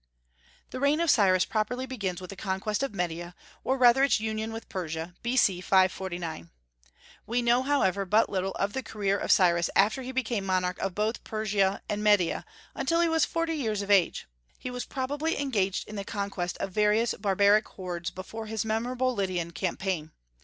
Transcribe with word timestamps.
The 0.71 0.79
reign 0.79 0.99
of 0.99 1.11
Cyrus 1.11 1.45
properly 1.45 1.85
begins 1.85 2.19
with 2.21 2.31
the 2.31 2.35
conquest 2.35 2.81
of 2.81 2.95
Media, 2.95 3.35
or 3.63 3.77
rather 3.77 4.03
its 4.03 4.19
union 4.19 4.51
with 4.51 4.67
Persia, 4.67 5.13
B.C. 5.21 5.61
549. 5.61 6.49
We 7.27 7.43
know, 7.43 7.61
however, 7.61 8.03
but 8.03 8.27
little 8.27 8.53
of 8.53 8.73
the 8.73 8.81
career 8.81 9.19
of 9.19 9.29
Cyrus 9.31 9.69
after 9.75 10.01
he 10.01 10.11
became 10.11 10.43
monarch 10.43 10.79
of 10.79 10.95
both 10.95 11.23
Persia 11.23 11.83
and 11.87 12.03
Media, 12.03 12.45
until 12.73 12.99
he 12.99 13.09
was 13.09 13.25
forty 13.25 13.53
years 13.53 13.83
of 13.83 13.91
age. 13.91 14.25
He 14.57 14.71
was 14.71 14.85
probably 14.85 15.39
engaged 15.39 15.87
in 15.87 15.97
the 15.97 16.03
conquest 16.03 16.57
of 16.57 16.71
various 16.71 17.13
barbaric 17.13 17.67
hordes 17.67 18.09
before 18.09 18.47
his 18.47 18.65
memorable 18.65 19.13
Lydian 19.13 19.51
campaign. 19.51 20.13